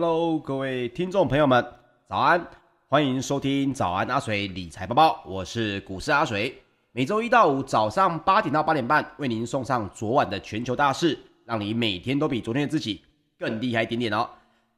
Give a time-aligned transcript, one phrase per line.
[0.00, 1.60] Hello，各位听众朋友们，
[2.08, 2.40] 早安！
[2.86, 6.56] 欢迎收听早安阿水理财报报，我是股市阿水。
[6.92, 13.02] 每周一到五早上八点到八点半，为您送上昨晚的全球大事，让你每天都比昨天的自己
[13.36, 14.30] 更厉害一点点哦。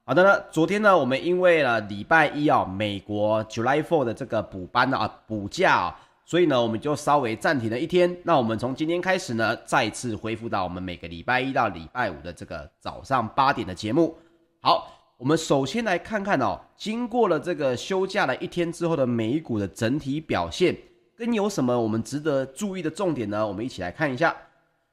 [0.06, 8.16] 好的呢，昨天呢，我们因为了礼拜一啊，美国 July Four 的这个补班啊补假啊，所以呢，我们就稍微暂停了一天。
[8.24, 14.16] 那我们从今天开始呢，再次恢复到我们每个礼拜一到礼拜五的这个早上八点的节目。
[14.62, 14.96] 好。
[15.20, 20.74] 我们首先来看看哦，经过了这个休假了一天之后的美股的整体表现，
[21.14, 23.46] 跟有什么我们值得注意的重点呢？
[23.46, 24.34] 我们一起来看一下。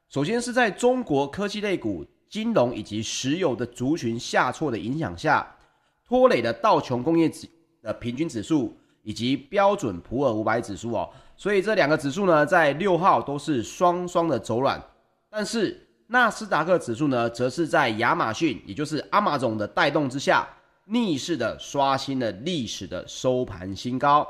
[0.09, 5.49] 首先是在中国科技类股、金融以及石油的族群下挫的影响下，
[6.05, 7.47] 拖累的道琼工业指
[7.81, 14.83] 的平均指数以及标准普尔五百指数哦，所以这两个指数呢，在六号都是双双的走软，
[15.29, 15.86] 但是。
[16.09, 20.47] 纳斯达克指数呢，则是在亚马逊，也就是 Amazon 的带动之下，
[20.85, 24.25] 逆势的刷新了历史的收盘新高。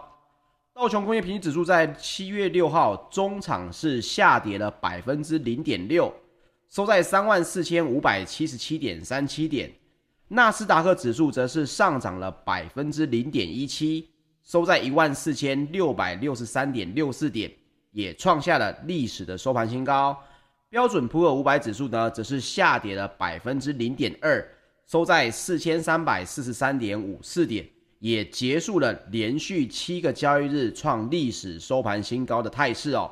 [0.73, 6.11] 道琼工业平均指数在七月六号中场是下跌了百分之零点六，
[6.67, 9.71] 收在三万四千五百七十七点三七点。
[10.27, 14.09] 纳斯达克指数则是上涨了百分之零点一七，
[14.43, 17.51] 收在一万四千六百六十三点六四点，
[17.91, 20.17] 也创下了历史的收盘新高。
[20.69, 24.45] 标准普尔五百指数呢，则是下跌了百分之零点二，
[24.85, 27.65] 收在四千三百四十三点五四点，
[27.99, 33.09] 也结束了连续七个交易日创历史收盘新高的态势哦。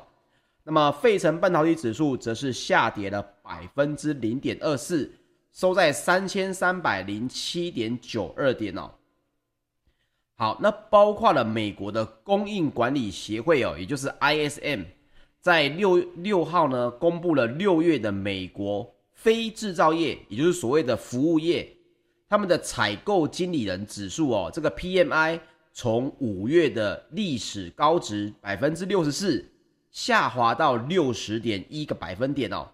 [0.64, 5.10] 那么费城半导体指数则是下跌了百分之零点二四，
[5.52, 8.90] 收在三千三百零七点九二点哦。
[10.34, 14.84] 好，那包括了美国的供应管理协会哦，也就是 ISM。
[15.46, 21.72] 在六六号呢，公布了六月的美国非制造业，也就是所谓的服务业，
[22.28, 25.38] 他们的采购经理人指数哦，这个 PMI
[25.72, 29.48] 从五月的历史高值百分之六十四
[29.92, 32.66] 下滑到六十点一个百分点哦。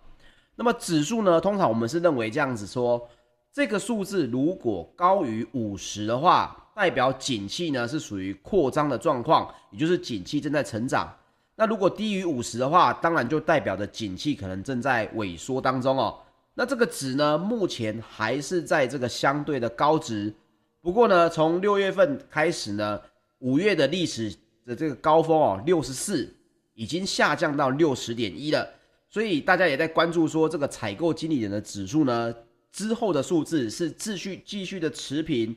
[0.56, 3.06] 那么指数呢，通常我们是认为这样子说，
[3.52, 11.14] 这个数字如果高于五十的话，代表景气呢是属于扩张的状况，也就是景气正在成长。
[11.62, 16.18] 那如果低于五十的话，当然就代表着景气可能正在萎缩当中哦。
[16.54, 20.34] 那这个值呢，目前还是在这个相对的高值。
[20.80, 23.00] 不过呢，从六月份开始呢，
[23.38, 24.34] 五月的历史
[24.66, 26.28] 的这个高峰哦，六十四
[26.74, 28.68] 已经下降到六十点一了。
[29.08, 32.34] 所以大家也在关注说，这个采购经理人的指数呢，
[32.72, 35.56] 之后的数字是继续继续的持平，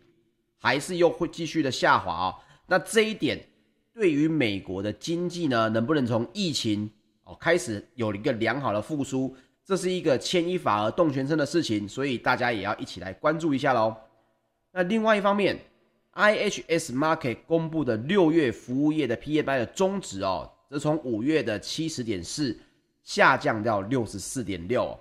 [0.59, 2.35] 还是又会继续的下滑哦？
[2.67, 3.43] 那这一点。
[3.95, 6.91] 对于美国的经济呢，能不能从疫情
[7.23, 9.33] 哦开始有一个良好的复苏，
[9.63, 13.95] 这是一个牵一发而动全身的事情，所以大家也要一起来关注一下喽。
[14.73, 15.57] 那另外一方面
[16.13, 22.59] ，IHS Markit 公布的六月服务业的 PMI 的终值哦，则从五月的七十点四
[23.01, 24.99] 下降到六十四点六。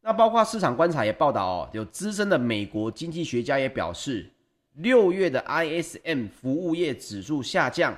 [0.00, 4.30] 那包括市场观察也报道哦，有资深的美国经济学家也表示。
[4.80, 7.96] 六月的 ISM 服务业指数下降，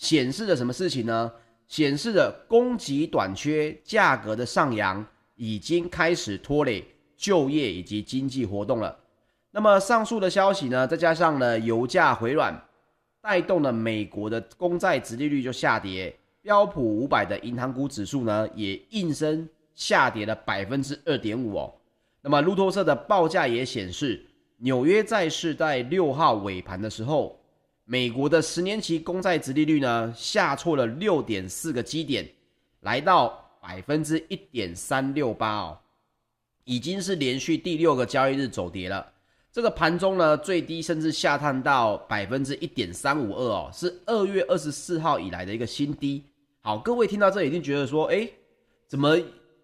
[0.00, 1.30] 显示了什么事情呢？
[1.68, 5.04] 显示了供给短缺、价格的上扬
[5.34, 6.82] 已经开始拖累
[7.18, 8.98] 就业以及经济活动了。
[9.50, 12.58] 那么上述的消息呢，再加上呢油价回软，
[13.20, 21.74] 带动了美国的公债殖利率就下跌，标普五百的银行股指数呢也应声下跌了百分之二点五哦。
[22.22, 24.26] 那么路透社的报价也显示。
[24.62, 27.39] 纽约债市在六号尾盘的时候，
[27.90, 32.24] 美国的十年期公债殖利率呢下挫了六点四个基点，
[32.82, 35.78] 来到百分之一点三六八哦，
[36.62, 39.04] 已经是连续第六个交易日走跌了。
[39.50, 46.22] 这个盘中呢最低甚至下探到百分之一点三五二哦，是二月二十四号以来的一个新低。
[46.60, 48.32] 好，各位听到这一定觉得说，诶，
[48.86, 49.18] 怎么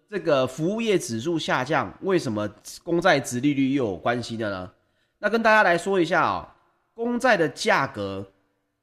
[0.09, 2.45] 这个服务业指数下降，为什么
[2.83, 4.69] 公债殖利率又有关系的呢？
[5.17, 6.55] 那跟大家来说一下啊，
[6.97, 8.25] 公债的价格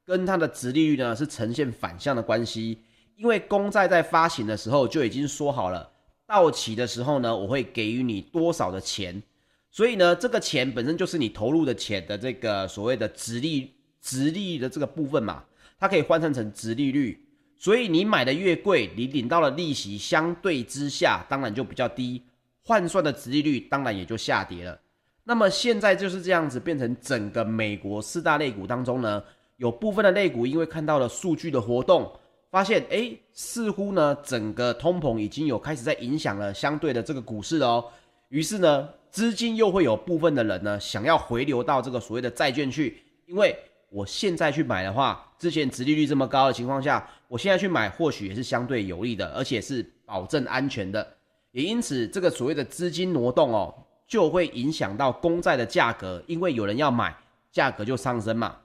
[0.05, 2.79] 跟它的殖利率呢是呈现反向的关系，
[3.17, 5.91] 因为公债在发行的时候就已经说好了，
[6.25, 9.21] 到期的时候呢，我会给予你多少的钱，
[9.69, 15.43] 所以呢，这个钱本身就是你投入的钱的这个所谓的殖利殖利率的这个部分嘛，
[15.77, 22.23] 它可以换算成殖利率，所以你买的越贵，你领到的利息相对之下当然就比较低，
[22.63, 24.79] 换算的殖利率当然也就下跌了。
[25.27, 29.21] 那么现在就是这样子，变成整个美国四大类股当中呢，
[29.57, 32.11] 有部分的类股因为看到了数据的活动，
[32.51, 37.83] 发现诶，似乎呢整个通膨已经有开始在影响了相对的这个股市哦。
[38.29, 43.57] 于是呢，资金又会有部分的人呢想要回流到这个所谓的债券去，因为
[43.89, 51.07] 我现在去买的话，之前殖利率这么高的情况下，我现在去买或许也是相对有利的，而且是保证安全的。
[51.51, 53.73] 也因此，这个所谓的资金挪动哦，
[54.07, 57.15] 就会影响到公债的价格，因为有人要买，
[57.51, 58.57] 价格就上升嘛。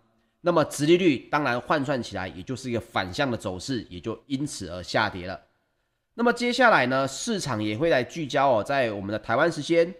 [0.42, 5.38] 那么殖利率当然换算起来，也就是一个反向的走势，也就因此而下跌了。
[6.14, 9.94] 那么接下来呢，市场也会来聚焦哦，在我们的台湾时间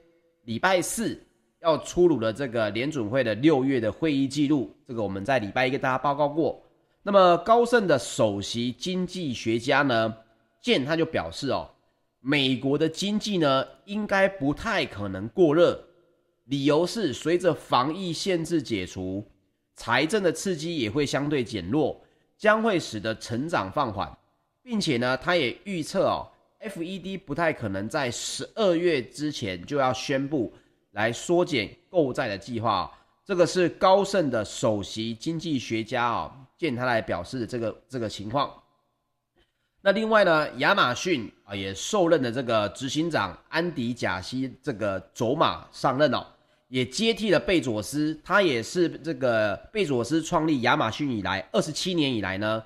[0.44, 1.18] 礼拜四
[1.60, 6.62] 要出炉的这个联准会的六月的会议记录，这个我们在礼拜一跟大家报告过。
[7.02, 10.14] 那么高盛的首席经济学家呢，
[10.60, 11.70] 剑他就表示哦。
[12.20, 15.82] 美国的经济呢，应该不太可能过热，
[16.44, 19.26] 理由是随着防疫限制解除，
[19.74, 21.98] 财政的刺激也会相对减弱，
[22.36, 24.14] 将会使得成长放缓，
[24.62, 26.28] 并且呢，他也预测哦
[26.60, 30.52] ，FED 不太可能在十二月之前就要宣布
[30.90, 32.92] 来缩减购债的计划。
[33.24, 38.52] 这个是高盛的首席经济学家哦，见他来表示这个这个情况。
[39.82, 46.26] 那另外呢，亚马逊啊也受任的这个执行长安迪贾西这个走马上任哦，
[46.68, 52.62] 也接替了贝佐斯，他也是这个贝佐斯创立亚马逊以来二十七年以来呢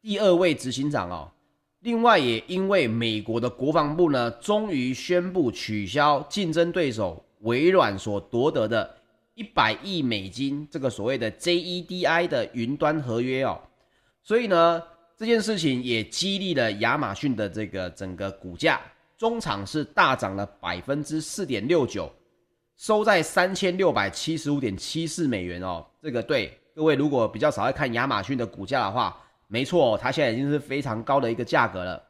[0.00, 1.28] 第二位执行长哦。
[1.80, 8.88] 另外也因为美国的国防部呢终于宣布取消竞争对手微软所夺得的
[9.34, 13.60] 一百亿美金这个所谓的 JEDI 的云端合约哦，
[14.22, 14.80] 所以呢。
[15.16, 18.80] 这件事情也激励了亚马逊的这个整个股价，
[19.16, 22.12] 中场是大涨了百分之四点六九，
[22.76, 25.86] 收在三千六百七十五点七四美元哦。
[26.00, 29.16] 这个对各位如果比较少爱看亚马逊的股价的话，
[29.46, 32.02] 没错，它现在已经是非常高的一个价格了，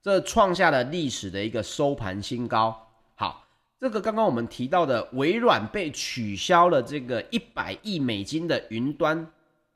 [0.00, 2.74] 这创下了历史的一个收盘新高。
[3.16, 3.44] 好，
[3.78, 9.26] 这个刚刚我们提到的微软被取消了这个一百亿美金的云端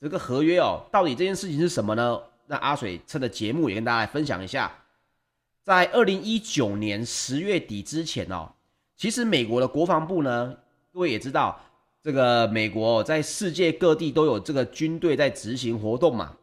[0.01, 2.19] 这个合约哦，到底这件事情是什么呢？
[2.51, 4.73] 那阿水趁的节目也跟大家来分享一下，
[5.63, 8.51] 在二零一九年十月底之前哦，
[8.97, 10.57] 其实美国的国防部呢，
[10.93, 11.61] 各位也知道，
[12.03, 16.37] 这个美国在世界各地都有这个军队在执行活动嘛，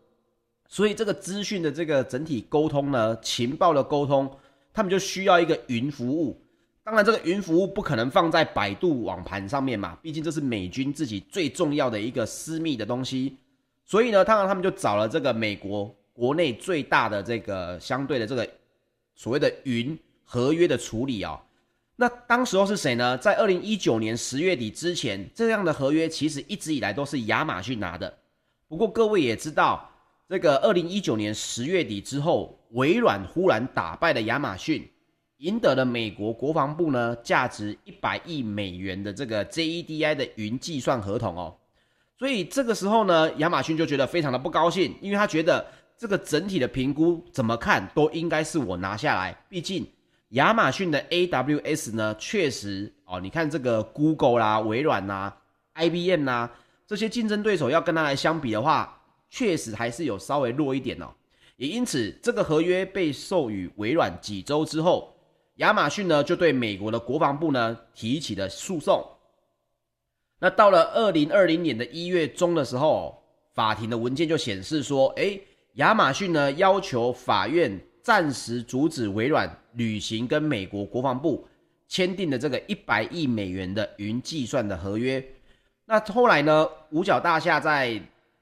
[0.70, 4.32] 所以这个资讯的这个整体沟通呢，情报的沟通，
[4.72, 6.42] 他们就需要一个云服务。
[6.86, 13.36] 当然，这个云服务不可能放在百度网盘上面嘛，毕竟这是美军自己最重要的一个私密的东西。
[13.88, 18.48] 所以呢，当然他们就找了这个美国国内最大的这个相对的这个
[19.16, 21.40] 所谓的云合约的处理哦。
[21.96, 23.18] 那当时候是谁呢？
[23.18, 28.14] 在二零一九年十月底之前，这样的合约其实一直以来都是亚马逊拿的。
[28.68, 29.90] 不过各位也知道，
[30.28, 34.86] 这个二零一九年十月底之后，微软忽然打败了亚马逊，
[35.38, 41.56] 赢得了美国国防部呢价值一百亿美元的这个 JEDI 的云计算合同哦。
[42.18, 45.66] 所以这个时候呢，亚马逊就觉得非常的不高兴，因为他觉得
[45.98, 49.38] 这个整体的评估怎么看都应该是我拿下来。
[49.48, 49.88] 毕竟
[50.30, 55.32] 亚马逊的 AWS 呢，确实哦，你看这个 Google 啦、微软呐、
[55.76, 56.50] IBM 呐
[56.88, 61.14] 这些竞争对手要跟他来相比的话，确实还是有稍微弱一点哦。
[61.58, 65.16] 也因此，这个合约被授予微软几周之后，
[65.58, 69.04] 亚马逊呢就对美国的国防部呢提起了诉讼。
[70.40, 73.22] 那到了二零二零年的一月中的时候，
[73.54, 75.42] 法庭的文件就显示说，诶，
[75.74, 81.48] 亚马逊呢要求法院暂时阻止微软履行跟美国国防部
[81.88, 85.24] 签订的这个一百亿美元的云计算的合约。
[85.86, 88.00] 那后来呢，五角大厦在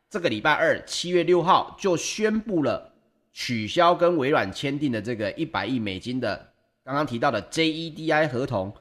[0.10, 2.92] 这个礼拜二七月六号就宣布了
[3.32, 6.36] 取消跟微软签订的这个一百亿美金的
[6.84, 8.74] 刚刚提到的 JEDI 合同。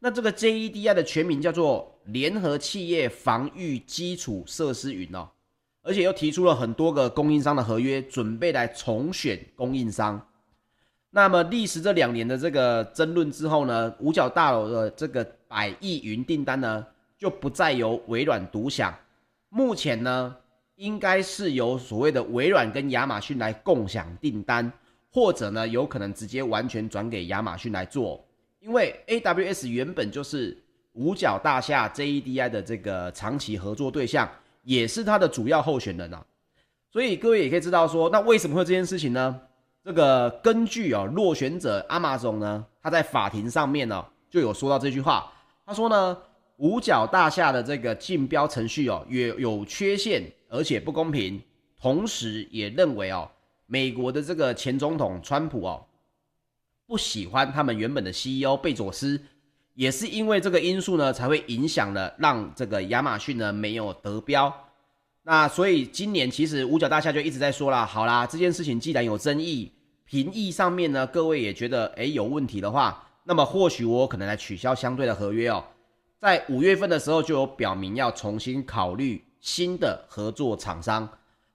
[0.00, 1.94] 那这个 JEDI 的全名叫做。
[2.08, 5.28] 联合企业防御基础设施云哦，
[5.82, 10.26] 而且又提出了很多个供应商的合约，准备来重选供应商。
[11.10, 16.86] 那么历时这两年的这个争论之后呢，五角大楼的这个百亿云订单呢，
[17.18, 18.98] 就不再由微软独享。
[19.50, 20.34] 目前呢，
[20.76, 24.72] 应该是由所谓的微软跟亚马逊来共享订单，
[25.12, 28.24] 或者呢，有可能直接完全转给亚马逊来做，
[28.68, 30.56] 因为 AWS 原本就是。
[30.94, 34.28] 五角大厦 JEDI 的这个长期合作对象，
[34.64, 36.26] 也是他的主要候选人啊。
[36.90, 39.40] 所以各位也可以知道说，那为什么会这件事情呢？
[39.84, 45.32] 这个根据啊，落选者阿马总呢，他在法庭上面呢就有说到这句话。
[45.64, 46.18] 他说呢，
[46.56, 51.40] 五角大厦的这个竞标程序哦，也有缺陷，而且不公平。
[51.80, 53.30] 同时也认为哦，
[53.66, 55.86] 美国的这个前总统川普哦，
[56.88, 59.20] 不喜欢他们原本的 CEO 贝佐斯。
[59.74, 64.52] 也是因为这个因素呢，才会影响了让这个亚马逊呢没有得标。
[65.22, 69.70] 那所以今年其实五角大厦就一直在说了，好啦，这件事情既然有争议，
[70.04, 75.62] 评议上面呢，各位也觉得诶有问题的话，那么或许我可能来取消相对的合约哦。
[76.18, 81.08] 在五月份的时候就有表明要重新考虑新的合作厂商。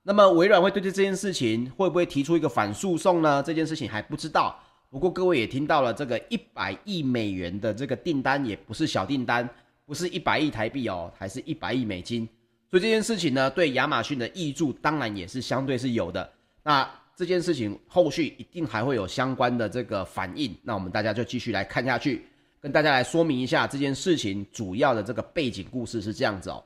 [0.04, 3.44] 那么微软会对这件事情会不会提出一个反诉讼呢？
[3.44, 4.58] 这件事情还不知道。
[4.94, 9.50] 不过各位也听到了，这个一百亿美元的这个订单也不是小订单，
[9.88, 12.30] 不是一百亿台币哦，还是一百亿美金。
[12.70, 16.32] 所以这件事情呢，对亚马逊的益处当然也是相对是有的。
[16.62, 20.56] 那这件事情后续一定还会有相关的这个反应。
[20.62, 22.28] 那我们大家就继续来看下去，
[22.62, 26.64] 跟大家来说明一下这件事情主要的这个背景故事是这样子哦。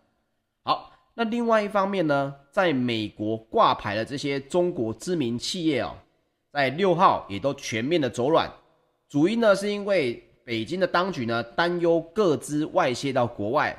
[0.64, 5.96] 好，那另外一方面呢，在美国挂牌的这些中国知名企业哦，
[6.58, 8.52] 在六号也都全面的走软。
[9.08, 13.78] 主因呢是因为北京的当局呢担忧各资外泄到国外。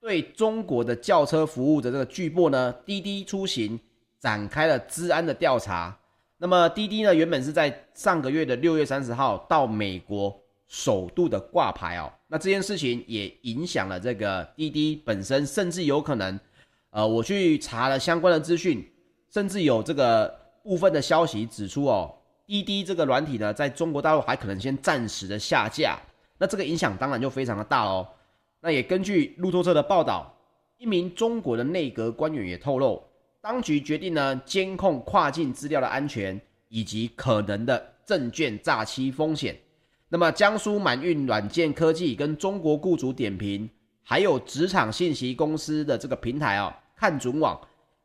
[0.00, 3.78] 对中国的轿车服务的这个巨擘呢，滴滴出行
[4.18, 5.96] 展开了治安的调查。
[6.36, 10.36] 那么滴滴呢，原本是在上个月的六月三十号到美国
[10.66, 12.12] 首度的挂牌哦。
[12.26, 16.40] 那这件事情也影响了这个滴滴本身，甚至有可能，
[16.90, 18.84] 呃，我去查了相关的资讯，
[19.32, 22.14] 甚至有这个部分的消息指出哦，
[22.46, 25.98] 滴滴这个软体呢，在中国大陆还可能先暂时的下架。
[26.38, 28.06] 那这个影响当然就非常的大喽。
[28.60, 30.34] 那也根据路透社的报道，
[30.78, 33.02] 一名中国的内阁官员也透露，
[33.40, 39.58] 当局决定呢监控跨境资料的安全以及可能的证券诈欺风险。
[40.08, 43.68] 那么江苏满运软件科技跟中国雇主点评，
[44.02, 47.60] 还有职场信息公司的这个平台哦，看准网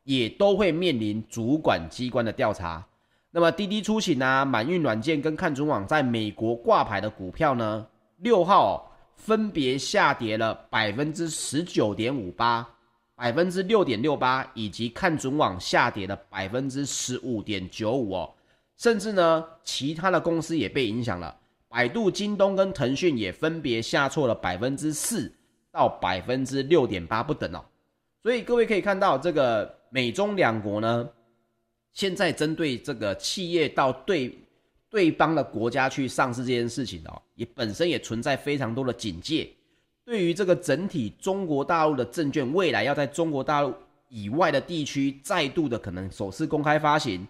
[0.06, 2.82] 也都会面临主管机关的调查。
[3.30, 7.86] 那么滴滴出行啊、满运软件跟看准网在美国挂牌的股票呢，
[8.16, 8.90] 六号。
[9.18, 12.68] 分别下跌了百分之十九点五八、
[13.14, 18.30] 百分之六点六八，以及看准网下跌了百分之十五点九五哦，
[18.76, 21.34] 甚至呢，其他的公司也被影响了，
[21.66, 25.32] 百度、京东跟腾讯也分别下挫了百分之四
[25.72, 27.64] 到百分之六点八不等哦。
[28.22, 31.08] 所以各位可以看到，这个美中两国呢，
[31.94, 34.38] 现在针对这个企业到对。
[34.88, 39.50] 对方的国家去上市这件事情哦，也本身也存在非常多的警戒。
[40.04, 43.74] 对于这个整体中国大陆的证券，未来要在中国大陆
[44.08, 47.26] 以外的地区再度的可能首次公开发行，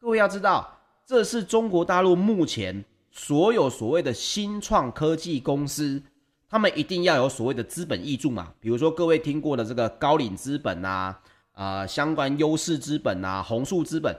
[0.00, 6.02] 各位要知道，这是中国大陆目前所有所谓的新创科技公司，
[6.50, 8.52] 他们一定要有所谓的资本挹注嘛。
[8.60, 11.18] 比如说各位听过的这个高瓴资本啊，
[11.60, 14.16] 啊相关优势资本啊，红树资本。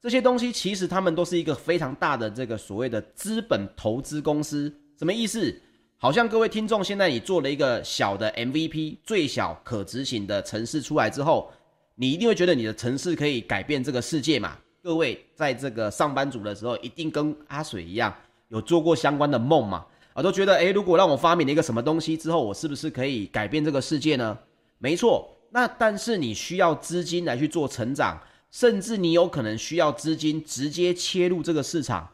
[0.00, 5.54] 这些东西其实他们都是一个非常大的这个所谓的资本投资公司，什么意思？
[5.98, 11.52] 好像各位听众现在你做了一个小的 MVP，最小可执行的程式出来之后，
[11.94, 14.56] 你一定会觉得你的程式可以改变这个世界嘛？
[14.82, 18.14] 各位在这个上班族的时候，一定跟阿水一样
[18.48, 19.84] 有做过相关的梦嘛？
[20.14, 24.38] 啊，都觉得诶，如果让我发明了一个什么东西之后，我是不是可以改变这个世界呢？
[24.78, 28.20] 没错，那但是你需要资金来去做成长。
[28.50, 32.08] 甚至你有可能需要资金直接切入这个市场，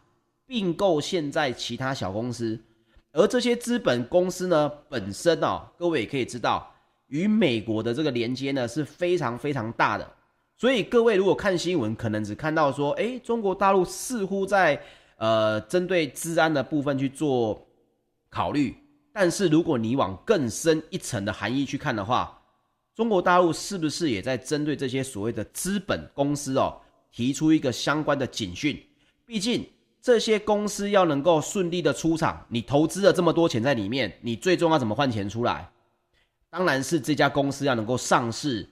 [0.44, 2.60] 并购现在其他小公司，
[3.12, 6.74] 而这些资本公司呢，本身哦，各位也可以知道，
[7.06, 10.12] 与美国的这个连接呢是非常非常大的。
[10.56, 14.82] 所以各位如果看新闻，可能只看到说，诶，中国大陆似乎在
[15.18, 17.64] 呃针对治安的部分去做
[18.28, 18.74] 考虑，
[19.12, 22.33] 但是如果你往更深一层的含义去看的话，
[22.94, 26.80] 中国大陆是不是也在针对这些所谓的资本公司哦，
[27.10, 28.80] 提出一个相关的警讯？
[29.26, 29.68] 毕竟
[30.00, 35.68] 这些公司要能够顺利的出场，你投资了这么多钱在里面，你最终要怎么换钱出来？
[36.50, 38.68] 当然是这家公司要能够上市，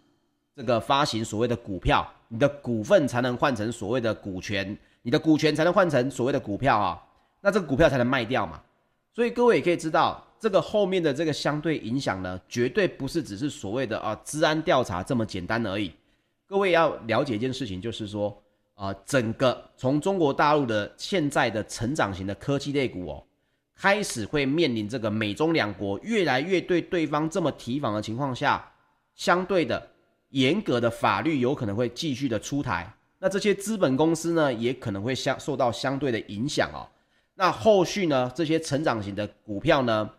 [0.55, 7.03] 这个发行所谓的股票，你的股份才能换成所谓的股权，你的股权才能换成所谓的股票啊，
[7.41, 8.63] 那这个股票才能卖掉嘛。
[9.13, 10.25] 所以各位也可以知道。
[10.43, 15.93] 这个后面的这个相对影响呢，绝对不是只是所谓的啊治安调查这么简单而已。
[16.49, 18.37] 各位要了解一件事情，就是说
[18.75, 23.25] 啊，整个从中国大陆的现在的成长型的科技类股哦，
[23.77, 28.69] 开始会面临这个美中两国越来越对对方这么提防的情况下，
[29.15, 29.81] 相对的
[30.31, 32.93] 严格的法律有可能会继续的出台。
[33.21, 36.83] 那这些资本公司呢，也可能会相受到相对的影响哦。
[37.37, 40.11] 那后续呢，这些成长型的股票呢，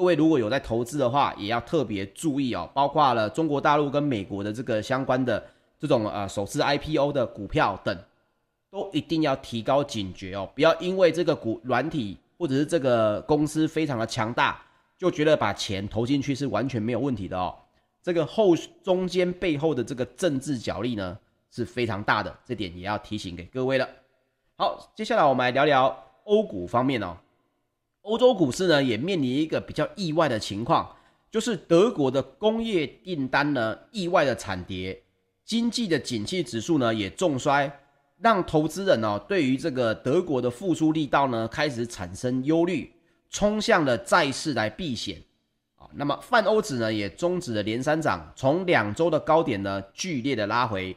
[0.00, 5.44] 各位如果有在投资的话，也要特别注意哦，包括了中国大陆跟美国的这个相关的
[5.78, 7.94] 这种呃首次 IPO 的股票等，
[8.70, 14.62] 都一定要提高警觉哦，不要因为这个股软体或者是这个公司非常的强大，
[14.96, 17.54] 就觉得把钱投进去是完全没有问题的哦。
[18.02, 21.18] 这个后中间背后的这个政治角力呢
[21.50, 23.86] 是非常大的，这点也要提醒给各位了。
[24.56, 27.14] 好，接下来我们来聊聊欧股方面哦。
[28.02, 30.96] 欧洲股市呢也面临一个比较意外的情况，
[31.30, 35.02] 就是德国的工业订单呢意外的惨跌，
[35.44, 37.70] 经济的景气指数呢也重衰，
[38.18, 42.92] 让投资人哦对于这个德国的复苏力道呢开始产生忧虑。
[43.32, 45.22] 冲向了债市来避险
[45.76, 50.96] 啊，那么泛欧指呢也终止了连三涨，从两周的高点呢剧烈的拉回。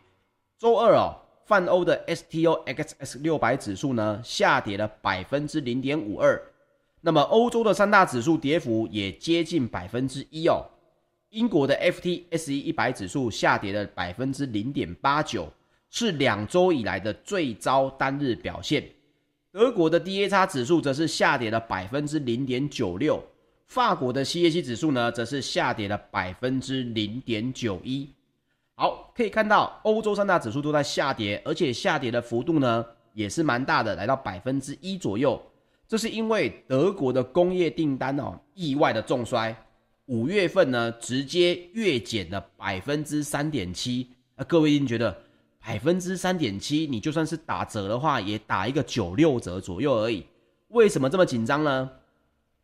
[0.57, 6.41] 周二哦，泛欧的 STOXX 六百指数呢下跌了百分之零点五二，
[7.05, 10.65] 那么欧洲的三大指数跌幅也接近百分之一哦。
[11.31, 15.51] 英国的 FTSE 一百指数下跌了百分之零点八九，
[15.89, 18.81] 是两周以来的最糟单日表现。
[19.51, 23.21] 德国的 DAX 指数则是下跌了百分之零点九六，
[23.67, 28.09] 法国的 CAC 指数呢，则是下跌了百分之零点九一。
[28.75, 35.37] 好，可以看到欧洲三大指数都在下跌，而且下跌的幅度呢也是蛮大的，来到百分之一左右。
[35.93, 39.55] 这是因为德国的工业订单哦意外的重衰，
[40.07, 44.09] 五月份呢直接月减了百分之三点七。
[44.35, 45.15] 那各位一定觉得？
[45.63, 50.25] 百分之三点七，你就算是打折的话，也打一个九六折左右而已。
[50.69, 51.91] 为什么这么紧张呢？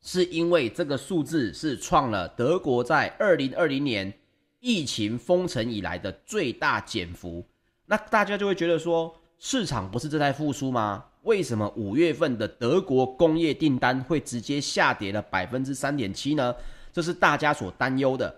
[0.01, 4.11] 是因为这个数字是创了德国在二零二零年
[4.59, 7.45] 疫情封城以来的最大减幅。
[7.85, 11.05] 那大家就会觉得说，市场不是正在复苏吗？
[11.23, 16.55] 为什么五月份的德国工业订单会直接下跌了百分之三点七呢？
[16.91, 18.33] 这是大家所担忧的。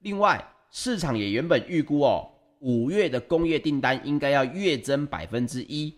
[0.00, 2.28] 另外，市场也原本预估哦。
[2.60, 5.92] 五月的工业订单应该要月增百分之一，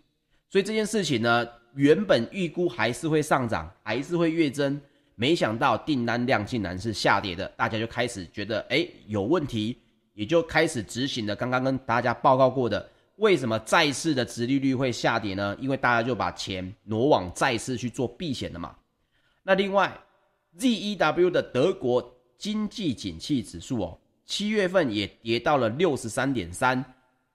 [0.49, 4.81] 所以这件事情呢，原本预估还是会上涨，还是会月增，
[5.14, 9.77] 没想到订单量竟然是下跌的，大家就开始觉得诶有问题，
[10.14, 15.57] 也就开始执行了刚刚跟大家报告过的，为什么债市的殖利率会下跌呢？
[15.61, 18.74] 因为大家就把钱挪往债市去做避险了嘛。
[19.42, 19.96] 那另外
[20.59, 23.98] ，ZEW 的德国经济景气指数哦。
[24.27, 26.83] 七月份也跌到了六十三点三，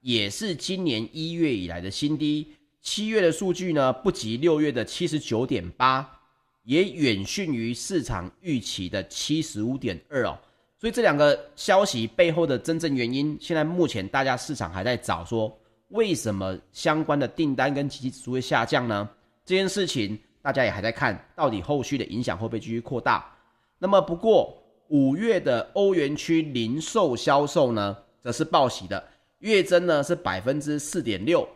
[0.02, 2.52] 也是今年一月以来的新低。
[2.82, 6.20] 七月的数据呢，不及六月的七十九点八，
[6.64, 10.36] 也远逊于市场预期的七十五点二哦。
[10.80, 15.59] 所以这两个消息背后的真正原因，现在目前大家市场还在找说，
[15.90, 19.10] 为什么相关的订单跟经济指数会下降呢？
[19.46, 23.32] 这件事情大家也还在看到底后续的影响会不会继续扩大。
[23.78, 24.56] 那么不过。
[24.92, 31.48] 五月的欧元区零售销售呢，则是报喜的，月增呢是百分之四点六，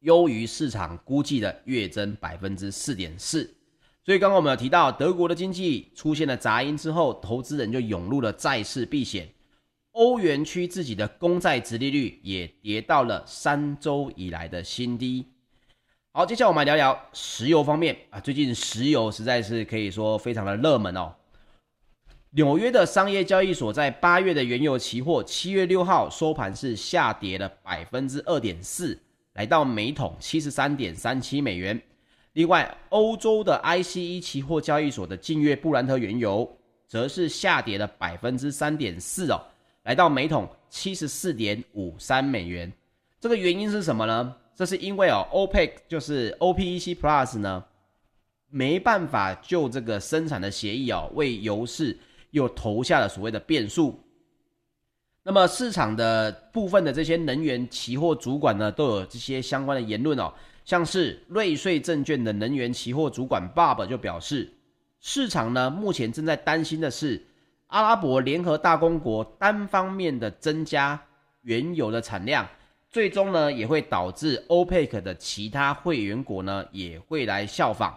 [0.00, 3.48] 优于市场估计的月增百分之四点四。
[4.04, 9.28] 所以刚刚我们有提到，德国的经济出现了杂音之后，投资人就涌入了债市避险。
[10.00, 15.26] 欧元区自己的公债殖利率也跌到了三周以来的新低。
[16.12, 21.12] 好，接下来我们来聊聊石油方面啊，最近石油实在是可以说非常的热门哦。
[22.30, 28.98] 纽约的商业交易所，在八月的原油期货七月六号收盘是下跌了百分之二点四，
[29.34, 31.78] 来到每桶七十三点三七美元。
[32.32, 36.50] 另外，欧洲的 ICE 期货交易所的近月布兰特原油
[36.88, 39.38] 则是下跌了百分之三点四哦，
[39.84, 42.72] 来到每桶七十四点五三美元。
[43.20, 44.36] 这个原因是什么呢？
[44.54, 47.64] 这是因为哦，OPEC 就是 OPEC Plus 呢，
[48.48, 51.98] 没办法就这个生产的协议哦，为油市。
[52.32, 53.98] 又投下了所谓的变数，
[55.24, 60.32] 那么市场的部分的这些能源期货主管呢，都有这些相关的言论哦，
[60.64, 64.48] 像是瑞穗证券的能源期货主管 Bob 就表示，
[65.00, 67.20] 市场呢目前正在担心的是，
[67.70, 71.00] 阿拉伯联合大公国单方面的增加
[71.42, 72.44] 原油的产量，
[72.90, 77.96] 最终呢也会导致 OPEC 的其他会员国呢也会来效仿。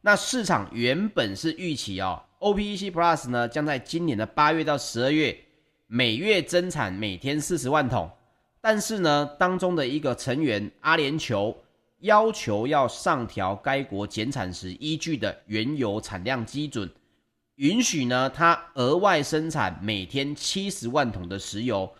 [0.00, 2.22] 那市场原本是预期哦。
[2.38, 5.36] OPEC Plus 呢，将在今年的八月到十二月
[5.88, 8.08] 每月增产每天四十万桶，
[8.60, 11.54] 但是呢，当中的一个成员阿联酋
[11.98, 16.88] 要求要上调该国减产时依据的原油产量基准，
[17.60, 21.90] 允许呢它额外生产每天七十万桶的石油。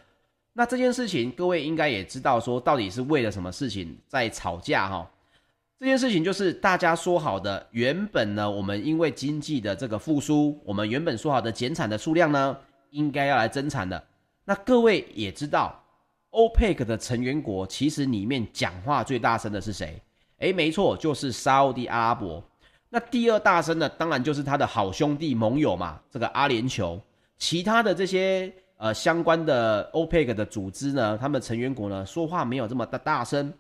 [0.55, 5.07] 那这件事情各位应该也知道，说到底是为了什么事情在吵架哈、哦？
[5.79, 12.57] 这件事情就是大家说好的，原本呢，我们因为经济的这个复苏，我们原本说好的减产的数量呢，
[12.89, 14.03] 应该要来增产的。
[14.47, 15.79] 那各位也知道
[16.31, 20.01] ，OPEC 的成员国其实里面讲话最大声的是谁？
[20.39, 22.43] 诶，没错，就是沙乌地阿拉伯。
[22.93, 27.01] 那第二大声呢，当然就是他的好兄弟盟友嘛，这个阿联酋，
[27.39, 33.53] 其他的这些呃相关的 OPEC 的组织呢，他们成员国呢说话没有这么的大声，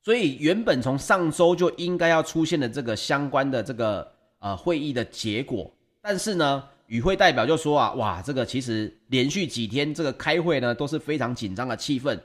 [0.00, 5.68] 所以原本从上周就应该要出现的这个相关的这个呃会议的结果，
[6.00, 12.16] 但是呢，与会代表就说啊，哇，这个其实连续几天这个开会呢都是非常紧张的气氛，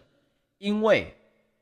[0.60, 1.12] 因为。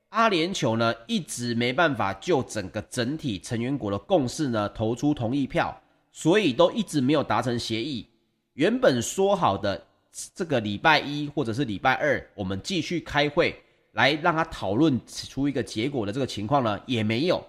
[0.10, 5.78] 阿联酋呢一直没办法就整个整体成员国的共识呢投出同意票，
[6.12, 8.08] 所以都一直没有达成协议。
[8.54, 9.86] 原本说好的
[10.34, 17.46] 这个礼拜一或者是礼拜二，我们继续开会来让他讨论出一个结果的这个情况呢也没有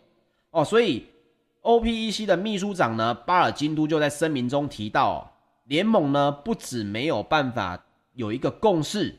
[0.50, 0.64] 哦。
[0.64, 1.06] 所以
[1.62, 5.18] OPEC 的秘书长呢巴尔金都就在声明中提到，哦，
[5.66, 7.82] 联盟呢不止没有办法
[8.14, 9.16] 有一个共识。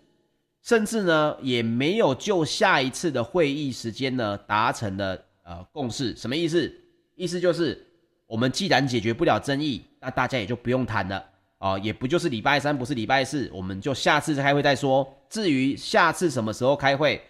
[0.62, 6.16] 甚至呢，也没有就下一次的会议时间呢达成了呃共识。
[6.16, 6.72] 什么意思？
[7.16, 7.86] 意思就是
[8.28, 11.24] 我们既然解决不了争议，那大家也就不用谈了
[11.58, 15.06] 啊、也不就是礼拜三，不是礼拜四，我们就下次开会再说。
[15.30, 17.22] 至于下次什么时候开会，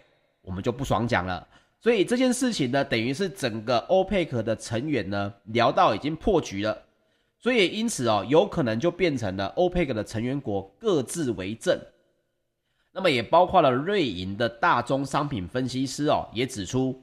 [0.42, 1.44] 我们就不爽讲了。
[1.80, 6.80] 所以这件事情呢，等于是整个 OPEC 的成员呢聊到已经破局了，
[7.40, 11.76] 所以因此哦，有可能就变成了 OPEC 的成员国各自为政。
[12.92, 17.00] 那么也包括了瑞银的大宗商品分析师哦，也指出，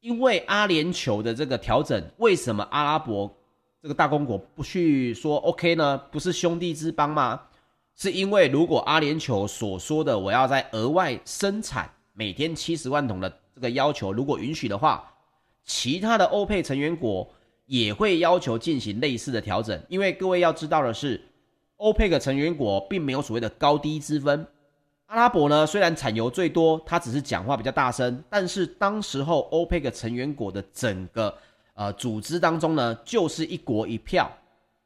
[0.00, 3.28] 因为阿联酋的这个调整，为什么阿拉伯
[3.82, 5.98] 这个大公国不去说 OK 呢？
[6.10, 7.40] 不是兄弟之邦吗？
[7.96, 15.12] 是因为如果阿联酋所说的我要再额外生产每天七十万桶的这个要求，如果允许的话，
[15.64, 17.28] 其他的欧佩成员国
[17.64, 19.82] 也会要求进行类似的调整。
[19.88, 21.20] 因为各位要知道的是，
[21.78, 24.46] 欧佩克成员国并没有所谓的高低之分。
[25.06, 31.32] 阿拉伯呢，虽然产油最多，它只是讲话比较大声，但是当时候 OPEC 成员国的整个
[31.74, 34.28] 呃组织当中呢，就是一国一票，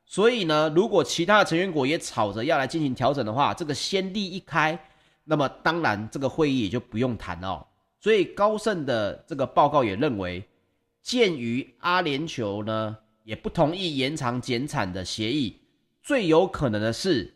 [0.04, 4.78] 所以呢，如果其他的成员国也吵着要来进行调整的话，这个先例一开，
[5.24, 7.64] 那么当然这个会议也就不用谈哦。
[7.98, 10.46] 所以高盛的这个报告也认为，
[11.02, 15.58] 鉴于阿联酋呢也不同意延长减产的协议，
[16.02, 17.34] 最有可能的是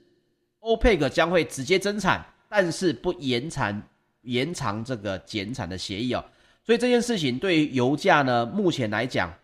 [0.60, 2.22] OPEC 将会直接增产。
[2.56, 3.82] 但是不延长
[4.22, 6.24] 延长这个减产的协议哦，
[6.64, 9.34] 所以这件事情对于油价呢，目前来讲，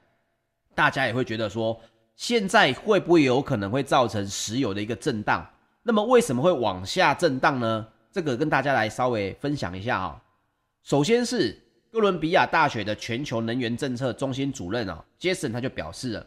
[0.77, 1.77] 大家也会觉得说，
[2.14, 5.44] 现在会不会有可能会造成石油的一个震荡？
[5.83, 7.85] 那么为什么会往下震荡呢？
[8.12, 10.11] 这个跟大家来稍微分享一下啊、哦。
[10.85, 16.25] 首先是哥伦比亚大学的全球能源政策中心主任啊、哦，Jason 他就表示了。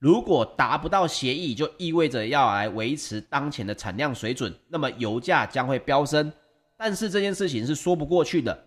[0.00, 6.32] 如果达不到协议，就意味着要来维持当前的产量水准，那么油价将会飙升。
[6.78, 8.66] 但是这件事情是说不过去的，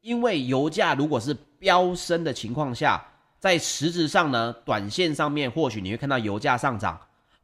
[0.00, 2.98] 因为油价如果是飙升的情况下，
[3.38, 6.98] 在实质上呢，短线上面或许你会看到油价上涨，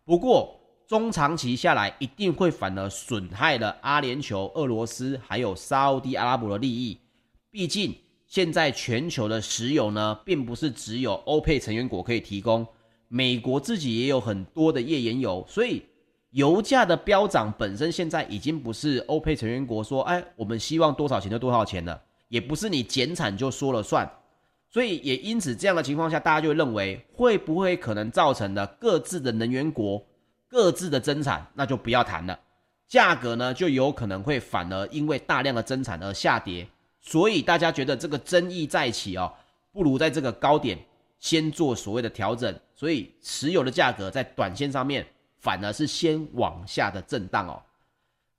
[0.06, 6.98] 不过中长期下来一定会反而损害了阿联酋、俄罗斯还有沙乌地阿拉伯的利益。
[7.50, 7.94] 毕竟
[8.26, 12.66] 现在全球的石油呢，并不是只有欧佩成员国可以提供。
[13.08, 15.82] 美国自己也有很多的页岩油，所以
[16.30, 24.10] 油价的飙涨本身现在已经不是欧佩成员国说，哎，我们希望多少钱就多少钱了，也不是你减产就说了算，
[24.68, 30.04] 所以也因此这样的情况下，大家就会认为会不会可能造成的各自的能源国
[30.48, 32.38] 各自的增产，那就不要谈了，
[32.88, 36.66] 价格呢就有可能会反而因为大量的增产而下跌，
[37.00, 39.32] 所以大家觉得这个争议再起哦，
[39.72, 40.78] 不如在这个高点。
[41.18, 45.06] 先做所谓的调整，所以石油的价格在短线上面
[45.38, 47.62] 反而是先往下的震荡哦。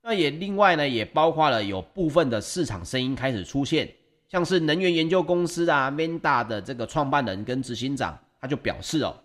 [0.02, 3.92] 那也另外呢，也包括了有部分的市场声音开始出现，
[4.28, 9.16] 像是能源研究公司啊，Manda 的这个创办人跟执行长他就表示哦，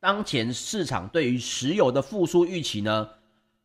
[0.00, 3.08] 当前市场对于石油的复苏预期呢，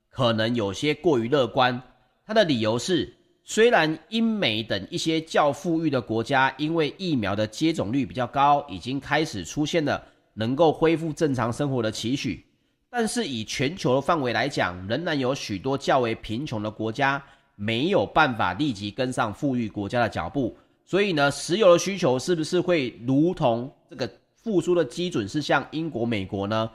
[0.10, 1.82] 可能有些过于乐观。
[2.26, 3.16] 他的理由是。
[3.46, 10.02] 虽然英美等一些较富裕的国家因为疫苗的接种率比较高，已经开始出现了
[10.34, 12.46] 能够恢复正常生活的期许，
[12.90, 17.22] 但是以全球的范围来讲，仍然有许多较为贫穷的国家
[17.56, 20.56] 没有办法立即跟上富裕国家的脚步。
[20.86, 26.70] 所以呢，石油的需求是不是会如同这个复苏的基准是像英国、美国呢？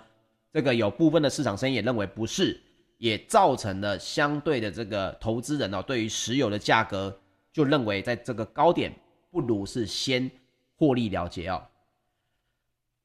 [0.52, 2.60] 这个有部分的市场声音也认为不是。
[2.98, 7.16] 也造成了相对的这个投资人哦，对于石油的价格
[7.52, 8.92] 就认为在这个高点，
[9.30, 10.30] 不如是先
[10.76, 11.62] 获利了结哦。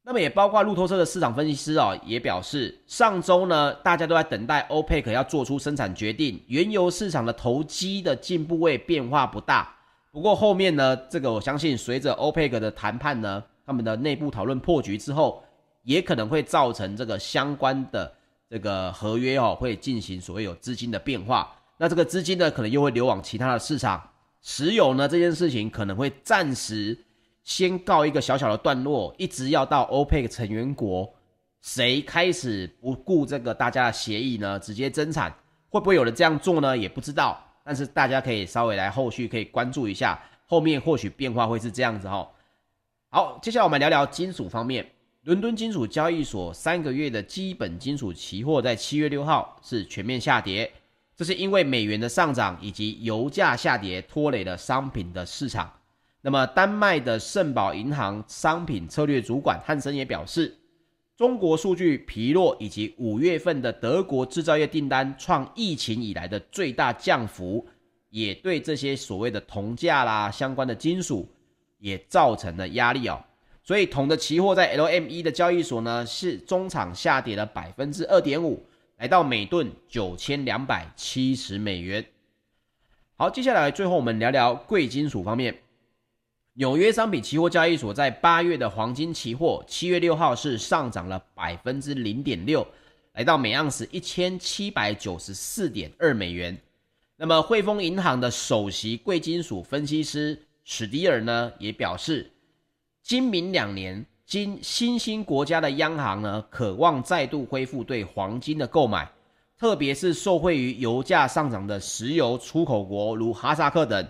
[0.06, 9.74] 那么也包括路透社的市场分析师哦，也表示上周呢，大家都在等待 OPEC 要做出生产决定，原油市场的投机的进步位变化不大。
[10.12, 15.42] 不过后面呢，这个我相信随着 OPEC 的谈判呢，他们的内部讨论破局之后，
[15.84, 18.14] 也可能会造成这个相关的
[18.54, 21.52] 这个合约哦，会进行所谓有资金的变化。
[21.76, 24.12] 那这个资金呢，可能又会流往其他的市场。
[24.44, 26.96] 石油呢，这件事情可能会暂时
[27.44, 31.12] 先告一个小小的段落，一直要到 OPEC 成员国
[31.62, 35.34] 谁开始不顾这个大家的协议呢，直接增产，
[35.70, 36.78] 会不会有人这样做呢？
[36.78, 37.44] 也不知道。
[37.64, 42.30] 但是大家可以稍微来后续可以关注一下，后面或许变化会是这样子哈。
[43.10, 44.86] 好，接下来我们聊聊金属方面。
[45.24, 50.70] 伦敦金属交易所三个月的基本金属期货在七月六号是全面下跌，
[51.16, 55.72] 这是因为美元的上涨以及油价下跌拖累了商品的市场。
[56.20, 60.58] 那么，丹麦的圣保银行商品策略主管汉森也表示，
[61.16, 67.66] 中国数据疲弱以及五月份的德国制造业订单创疫情以来的最大降幅，
[68.10, 71.34] 也对这些所谓的铜价啦相关的金属
[71.78, 73.24] 也造成了压力哦。
[73.66, 78.62] 所以铜的期货在 LME 的交易所呢，是中场下跌了百分之二点五，
[78.98, 82.06] 来到每吨九千两百七十美元。
[83.16, 85.58] 好，接下来最后我们聊聊贵金属方面。
[86.56, 92.68] 纽约商品期货交易所，在八月的黄金期货，七月六号是上涨了百分之零点六，
[93.14, 96.58] 来到每盎司一千七百九十四点二美元。
[97.16, 102.30] 那么汇丰银行的首席贵金属分析师史迪尔呢，也表示。
[103.04, 109.12] 今明两年，今新兴国家的央行呢，渴望再度恢复对黄金的购买，
[109.60, 114.08] 特别是受惠于油价上涨的石油出口国如哈萨克等，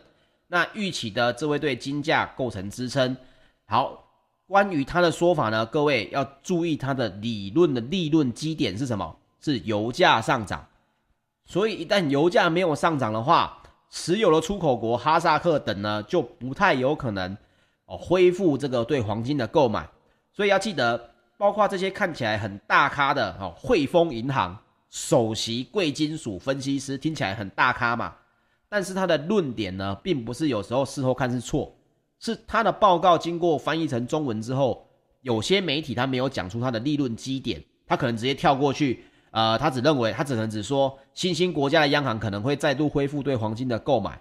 [0.47, 3.17] 那预期的这会对金价构成支撑。
[3.65, 4.03] 好，
[4.45, 9.17] 关于他的说法呢，各位要注意他的理论的立论基点是什么？
[9.41, 10.63] 是油价上涨。
[11.45, 17.35] 所以一旦油价没有上涨的话，石油的出口国哈萨克等呢，就不太有可能。
[17.93, 19.87] 哦，恢复这个对黄金的购买，
[20.31, 24.57] 所以要记得，包括这些看起来很大咖的哦，汇丰银行
[24.89, 28.15] 首席贵金属分析师听起来很大咖嘛，
[28.67, 31.71] 但是他的论点呢，并不是有时候事后看是错，
[32.19, 34.87] 是他的报告经过翻译成中文之后，
[35.21, 44.19] 有些媒体他没有讲出他的立论基点，他可能直接跳过去，呃，他只认为他只能只说新兴国家的央行可能会再度恢复对黄金的购买，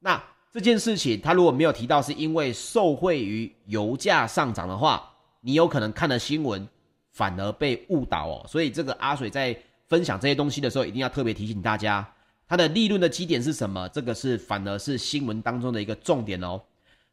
[0.00, 0.22] 那。
[0.52, 5.10] 这件事情，他如果没有提到是因为受惠于油价上涨的话，
[5.40, 6.68] 你有可能看了新闻
[7.10, 8.44] 反而被误导哦。
[8.46, 9.56] 所以这个阿水在
[9.88, 12.06] 分享这些东西的时候，一定要特别提醒大家，
[12.46, 13.88] 它的利润的基点是什么？
[13.88, 16.60] 这个是反而是新闻当中的一个重点哦。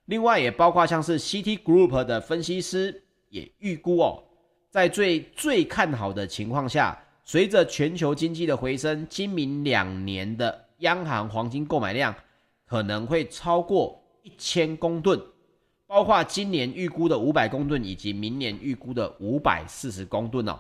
[0.08, 4.22] 另外也包括像是 CT Group 的分析师也预估哦，
[4.70, 12.14] 在最最看好的情况下，随着全球经济的回升，今明两年的央行黄金购买量。
[12.70, 15.20] 可能会超过一千公吨，
[15.88, 20.60] 包括今年预估的五百公吨，以及明年预估的五百四十公吨哦。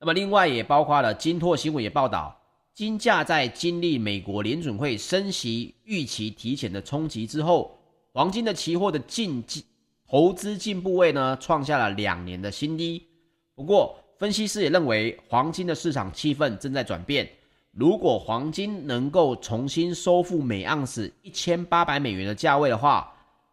[0.00, 2.36] 那么，另外也包括了金拓新闻也报道，
[2.74, 7.78] 金价在经历美国联准会升息预期提前的冲击之后，
[8.12, 9.62] 黄金的期货的进进
[10.08, 13.06] 投资进步位呢，创下了两年的新低。
[13.54, 17.30] 不过，分析师也认为，黄金的市场气氛正在转变。
[17.72, 23.12] 如果黄金能够重新收复每盎司一千八百美元的价位的话，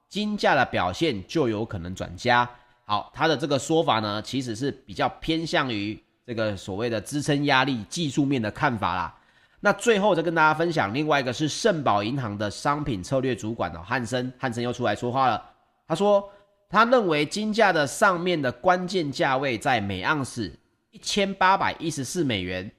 [0.09, 2.49] 金价的表现就有可能转佳。
[2.83, 9.13] 好，他的这个说法呢，其实是比较偏向于这个所谓的支撑压力技术面的看法啦。
[9.59, 15.43] 那最后再跟大家分享另外一个是圣保银行的商品策略主管哦，汉森，汉森又出来说话了。
[15.87, 16.27] 他说，
[16.69, 20.51] 他认为金价的上面的关键价位在每盎司
[20.89, 22.71] 一千八百一十四美元。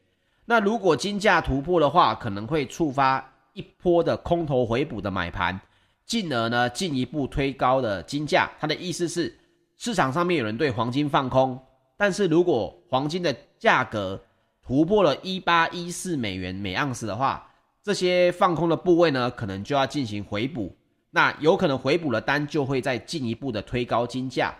[0.50, 5.61] 那如果金价突破的话，可能会触发一波的空头回补的买盘，
[6.06, 8.48] 进而呢进一步推高的金价。
[8.58, 9.38] 他的意思是，
[9.76, 11.61] 市场上面有人对黄金放空，
[11.98, 14.18] 但是如果黄金的价格
[14.66, 17.46] 突破了一八一四美元每盎司的话，
[17.82, 20.74] 这些放空的部位呢，可能就要进行回补。
[21.11, 24.55] 那有可能回补的单就会再进一步的推高金价。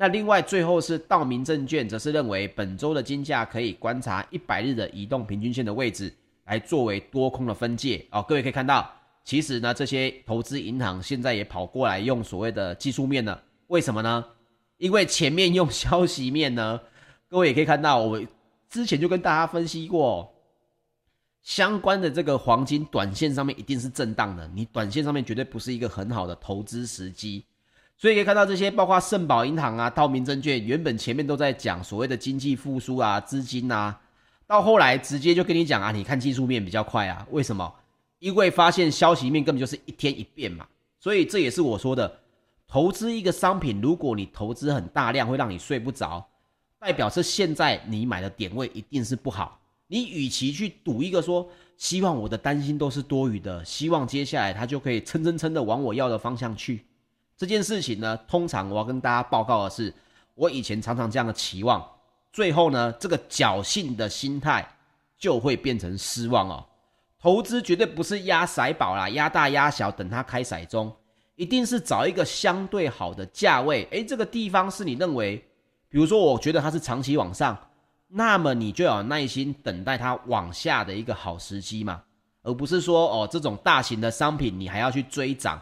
[0.00, 8.22] 那另外最后是道明证券，则是认为本周的金价可以观察一百日的移动平均线的位置，来作为多空的分界哦。
[8.22, 8.88] 各位可以看到，
[9.24, 13.42] 其实呢，这些投资银行现在也跑过来用所谓的技术面了。
[13.66, 14.24] 为什么呢？
[14.76, 16.80] 因为前面用消息面呢，
[17.28, 18.22] 各位也可以看到，我
[18.70, 20.32] 之前就跟大家分析过，
[21.42, 27.44] 相关的这个黄金短线上面一定是震荡的，你短线上面绝对不是一个很好的投资时机。
[28.00, 33.98] 所以可以看到这些，包括圣保银行啊、道明证券，原本前面都在讲所谓的经济复苏啊、资金啊，
[34.46, 37.26] 到后来直接就跟你讲啊，你看技术面比较快啊。
[37.32, 37.74] 为什么？
[38.20, 40.64] 因为发现消息面根本就是一天一变嘛。
[41.00, 42.20] 所以这也是我说的，
[42.68, 46.24] 投资一个商品，如果你投资很大量，会让你睡不着，
[46.78, 49.60] 代表是现在你买的点位一定是不好。
[49.88, 56.84] 你与其去赌一个说，希望我的担心都是多余的，希望接下来它就可以蹭蹭蹭的往我要的方向去。
[57.38, 59.94] 这件事情呢，通常我要跟大家报告的是，
[60.34, 61.82] 我以前常常这样的期望，
[62.32, 64.68] 最后呢，这个侥幸的心态
[65.16, 66.66] 就会变成失望哦。
[67.20, 70.92] 投资绝对不是压骰宝啦，压大压小，等它开骰中，
[71.36, 73.86] 一定是找一个相对好的价位。
[73.92, 75.36] 诶，这个地方是你认为，
[75.88, 77.56] 比如说，我觉得它是长期往上，
[78.08, 82.02] 那么你就要有耐心等待它往下的一个好时机嘛，
[82.42, 85.60] 而不是说哦，这种大型的商品你还要去追涨，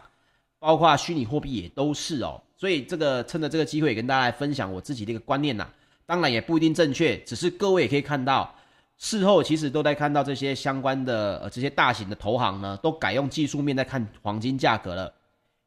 [0.59, 2.41] 包括虚拟货币也都是哦。
[2.55, 5.67] 所以这个趁着这个机会，跟大家来分享我自己的一个观念呐，
[6.05, 8.53] 当然也不一定正确，只是各位也可以看到。
[8.99, 15.13] 事后其实都在看到这些相关的呃这些大型的投行呢，都改用技术面在看黄金价格了，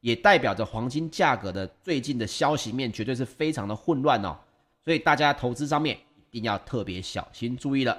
[0.01, 4.35] 也代表着黄金价格的最近的消息面绝对是非常的混乱哦，
[4.83, 7.97] 所以大家投资上面一定要特别小心注意了。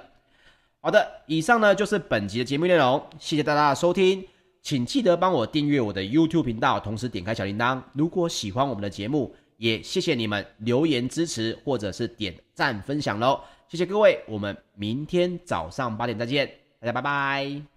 [0.79, 4.23] 好的，以上呢就是本集的节目内容，谢谢大家的收听，
[4.63, 7.81] 请记得帮我订阅我的 YouTube 频道，同时点开小铃铛。
[7.91, 13.41] 如果喜欢我们的节目，也谢谢你们留言支持或者是点赞分享喽。
[13.67, 16.49] 谢谢各位，我们明天早上八点再见，
[16.79, 17.72] 大家拜拜。